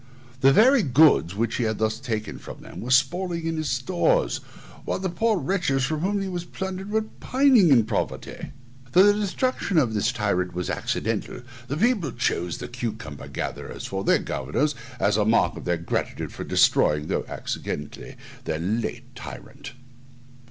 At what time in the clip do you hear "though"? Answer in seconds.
8.93-9.03, 17.05-17.25